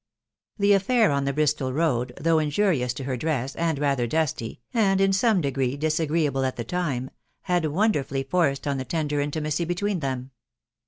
The 0.57 0.73
affair 0.73 1.11
on 1.11 1.25
the 1.25 1.31
Bristol 1.33 1.73
road, 1.73 2.13
though 2.19 2.39
injurious 2.39 2.91
to 2.95 3.03
her 3.03 3.15
dress, 3.15 3.55
and 3.55 3.77
rather 3.77 4.07
dusty, 4.07 4.59
and 4.73 4.99
in 4.99 5.13
some 5.13 5.41
degree 5.41 5.77
disagreeable 5.77 6.43
at 6.43 6.55
the 6.55 6.63
time, 6.63 7.11
had 7.41 7.67
wonderfully 7.67 8.23
forced 8.23 8.65
on 8.65 8.79
the 8.79 8.83
tender 8.85 9.21
intimacy 9.21 9.63
between 9.63 9.99
them. 9.99 10.31